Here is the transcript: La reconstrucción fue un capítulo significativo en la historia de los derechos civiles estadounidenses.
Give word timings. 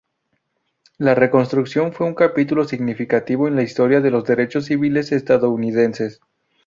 La 0.97 1.13
reconstrucción 1.13 1.93
fue 1.93 2.07
un 2.07 2.15
capítulo 2.15 2.65
significativo 2.65 3.47
en 3.47 3.55
la 3.55 3.61
historia 3.61 4.01
de 4.01 4.09
los 4.09 4.23
derechos 4.25 4.65
civiles 4.65 5.11
estadounidenses. 5.11 6.19